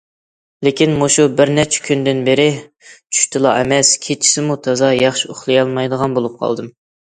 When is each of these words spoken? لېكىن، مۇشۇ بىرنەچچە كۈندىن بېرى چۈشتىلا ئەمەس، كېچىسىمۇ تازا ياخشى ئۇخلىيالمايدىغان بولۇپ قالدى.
لېكىن، 0.67 0.95
مۇشۇ 1.01 1.25
بىرنەچچە 1.41 1.83
كۈندىن 1.87 2.23
بېرى 2.29 2.47
چۈشتىلا 2.87 3.53
ئەمەس، 3.61 3.93
كېچىسىمۇ 4.07 4.59
تازا 4.71 4.93
ياخشى 5.03 5.33
ئۇخلىيالمايدىغان 5.37 6.19
بولۇپ 6.21 6.45
قالدى. 6.45 6.71